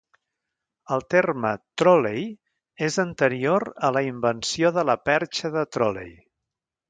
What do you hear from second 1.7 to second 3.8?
"tròlei" és anterior